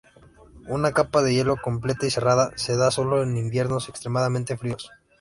[0.67, 4.89] Una capa de hielo completa y cerrada se da sólo en inviernos extremadamente fríos.